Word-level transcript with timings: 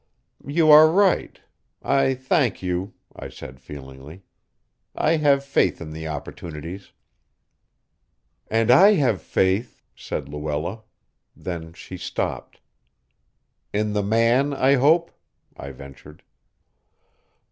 "You 0.47 0.71
are 0.71 0.89
right. 0.89 1.39
I 1.83 2.15
thank 2.15 2.63
you," 2.63 2.95
I 3.15 3.29
said 3.29 3.59
feelingly. 3.59 4.23
"I 4.95 5.17
have 5.17 5.45
faith 5.45 5.79
in 5.79 5.91
the 5.93 6.07
opportunities." 6.07 6.91
"And 8.47 8.71
I 8.71 8.93
have 8.95 9.21
faith" 9.21 9.83
said 9.95 10.27
Luella. 10.27 10.81
Then 11.35 11.73
she 11.73 11.97
stopped. 11.97 12.59
"In 13.73 13.93
the 13.93 14.01
man, 14.01 14.55
I 14.55 14.73
hope," 14.73 15.11
I 15.55 15.69
ventured. 15.69 16.23